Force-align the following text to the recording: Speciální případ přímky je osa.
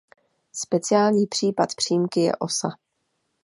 Speciální 0.53 1.27
případ 1.27 1.69
přímky 1.75 2.19
je 2.21 2.35
osa. 2.35 2.69